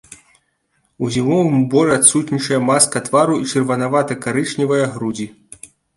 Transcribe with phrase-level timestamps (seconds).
[1.05, 5.29] У зімовым уборы адсутнічае маска твару і чырванавата-карычневая грудзі.